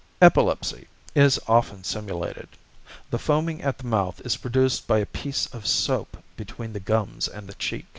=Epilepsy= 0.19 0.87
is 1.13 1.39
often 1.47 1.83
simulated. 1.83 2.49
The 3.11 3.19
foaming 3.19 3.61
at 3.61 3.77
the 3.77 3.83
mouth 3.83 4.19
is 4.25 4.35
produced 4.37 4.87
by 4.87 4.97
a 4.97 5.05
piece 5.05 5.45
of 5.53 5.67
soap 5.67 6.17
between 6.35 6.73
the 6.73 6.79
gums 6.79 7.27
and 7.27 7.45
the 7.45 7.53
cheek. 7.53 7.85